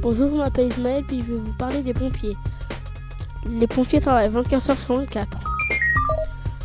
Bonjour, 0.00 0.30
je 0.30 0.36
m'appelle 0.36 0.68
Ismaël 0.68 1.04
puis 1.04 1.20
je 1.20 1.32
vais 1.32 1.38
vous 1.38 1.52
parler 1.58 1.82
des 1.82 1.94
pompiers. 1.94 2.36
Les 3.46 3.66
pompiers 3.66 4.00
travaillent 4.00 4.28
24 4.28 4.70
heures 4.70 4.78
sur 4.78 4.96
24. 4.96 5.38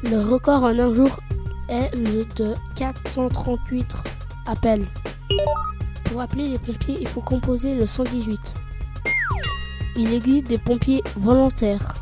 Le 0.04 0.20
record 0.20 0.64
en 0.64 0.78
un 0.78 0.94
jour 0.94 1.20
est 1.70 1.96
le 1.96 2.26
de 2.36 2.54
438 2.76 3.86
appels. 4.46 4.86
Pour 6.06 6.22
appeler 6.22 6.50
les 6.50 6.58
pompiers, 6.58 6.98
il 7.00 7.08
faut 7.08 7.22
composer 7.22 7.76
le 7.76 7.86
118. 7.86 8.40
Il 9.96 10.14
existe 10.14 10.48
des 10.48 10.58
pompiers 10.58 11.04
volontaires. 11.16 11.96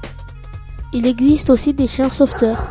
Il 0.93 1.05
existe 1.05 1.49
aussi 1.49 1.73
des 1.73 1.87
chiens 1.87 2.09
sauveteurs. 2.09 2.67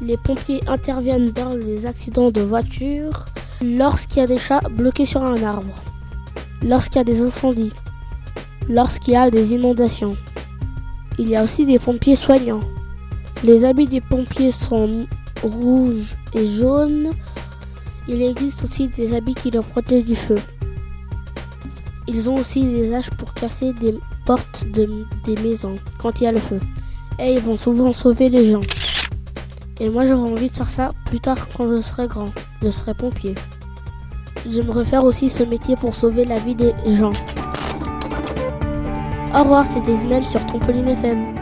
Les 0.00 0.16
pompiers 0.16 0.62
interviennent 0.68 1.30
dans 1.30 1.50
les 1.50 1.86
accidents 1.86 2.30
de 2.30 2.40
voiture 2.40 3.24
lorsqu'il 3.62 4.18
y 4.18 4.24
a 4.24 4.26
des 4.26 4.38
chats 4.38 4.62
bloqués 4.70 5.06
sur 5.06 5.22
un 5.22 5.42
arbre, 5.42 5.74
lorsqu'il 6.62 6.96
y 6.96 7.00
a 7.00 7.04
des 7.04 7.20
incendies, 7.20 7.72
lorsqu'il 8.68 9.14
y 9.14 9.16
a 9.16 9.30
des 9.30 9.52
inondations. 9.52 10.16
Il 11.18 11.28
y 11.28 11.36
a 11.36 11.42
aussi 11.42 11.66
des 11.66 11.78
pompiers 11.78 12.16
soignants. 12.16 12.62
Les 13.44 13.64
habits 13.64 13.86
des 13.86 14.00
pompiers 14.00 14.52
sont 14.52 15.06
rouges 15.42 16.16
et 16.34 16.46
jaunes. 16.46 17.10
Il 18.08 18.22
existe 18.22 18.64
aussi 18.64 18.88
des 18.88 19.14
habits 19.14 19.34
qui 19.34 19.50
les 19.50 19.60
protègent 19.60 20.04
du 20.04 20.16
feu. 20.16 20.38
Ils 22.06 22.30
ont 22.30 22.36
aussi 22.36 22.62
des 22.62 22.94
haches 22.94 23.10
pour 23.10 23.34
casser 23.34 23.72
des 23.74 23.94
portes 24.24 24.66
de, 24.72 25.06
des 25.24 25.36
maisons 25.42 25.76
quand 25.98 26.20
il 26.20 26.24
y 26.24 26.26
a 26.26 26.32
le 26.32 26.40
feu. 26.40 26.60
Et 27.18 27.34
ils 27.34 27.40
vont 27.40 27.56
souvent 27.56 27.92
sauver 27.92 28.30
les 28.30 28.50
gens. 28.50 28.62
Et 29.80 29.88
moi 29.88 30.06
j'aurais 30.06 30.30
envie 30.30 30.50
de 30.50 30.54
faire 30.54 30.70
ça 30.70 30.92
plus 31.06 31.20
tard 31.20 31.48
quand 31.56 31.68
je 31.74 31.80
serai 31.80 32.06
grand. 32.06 32.30
Je 32.62 32.68
serai 32.68 32.92
pompier. 32.92 33.34
J'aimerais 34.48 34.84
faire 34.84 35.04
aussi 35.04 35.30
ce 35.30 35.42
métier 35.42 35.74
pour 35.76 35.94
sauver 35.94 36.26
la 36.26 36.38
vie 36.38 36.54
des 36.54 36.74
gens. 36.86 37.12
Au 39.34 39.42
revoir, 39.42 39.66
c'était 39.66 39.94
Ismaël 39.94 40.24
sur 40.24 40.44
Trampoline 40.46 40.88
FM. 40.88 41.39